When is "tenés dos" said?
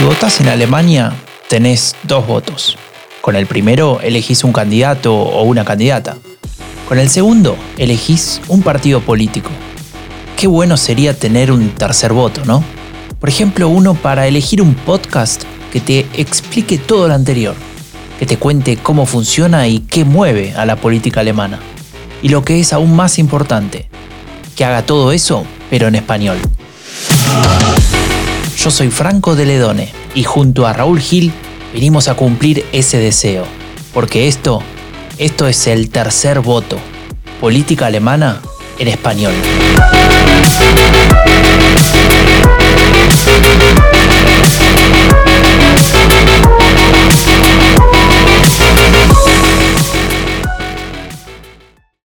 1.46-2.26